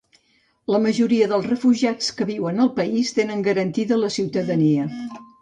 [0.75, 4.91] La majoria dels refugiats que viuen al país tenen garantida la ciutadania.